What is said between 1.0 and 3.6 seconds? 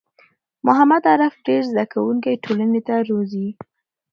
عارف ډېر زده کوونکی ټولنې ته روزلي